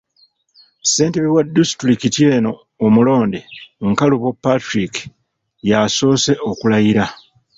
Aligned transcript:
Ssentebe 0.83 1.29
wa 1.35 1.41
disitulikiti 1.55 2.21
eno 2.35 2.51
omulonde, 2.85 3.39
Nkalubo 3.89 4.29
Patrick, 4.43 4.93
y'asoose 5.69 6.33
okulayira. 6.49 7.05